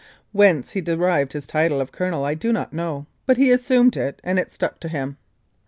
[0.31, 4.19] Whence he derived his title of" Colonel" I do not know, but he assumed it
[4.23, 5.17] and it stuck to him.